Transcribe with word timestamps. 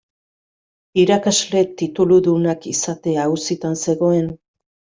Irakasle 1.01 1.61
tituludunak 1.83 2.67
izatea 2.73 3.29
auzitan 3.29 3.81
zegoen? 3.87 4.37